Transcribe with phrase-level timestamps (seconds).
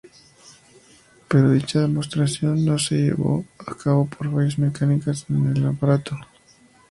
[1.29, 6.17] Pero dicha demostración no se llevó a cabo por fallas mecánicas en el aparato.